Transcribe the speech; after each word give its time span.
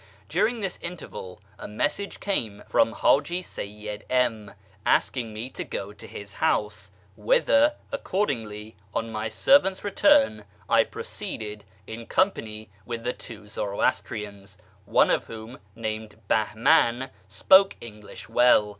During 0.29 0.61
this 0.61 0.79
interval 0.81 1.39
a 1.59 1.67
message 1.67 2.19
came 2.19 2.63
from 2.67 2.91
Hiiji 2.95 3.41
Seyyid 3.43 4.01
M, 4.09 4.55
asking 4.83 5.31
me 5.31 5.47
to 5.51 5.63
go 5.63 5.93
to 5.93 6.07
his 6.07 6.33
house, 6.33 6.89
whither, 7.15 7.75
accordingly, 7.91 8.75
on 8.95 9.11
my 9.11 9.29
servant's 9.29 9.83
return, 9.83 10.45
I 10.67 10.85
proceeded 10.85 11.65
in 11.85 12.07
company 12.07 12.71
with 12.83 13.03
the 13.03 13.13
two 13.13 13.47
Zoroastrians, 13.47 14.57
one 14.85 15.11
of 15.11 15.25
whom, 15.25 15.59
named 15.75 16.15
Bahman, 16.27 17.11
spoke 17.29 17.75
English 17.79 18.27
well. 18.27 18.67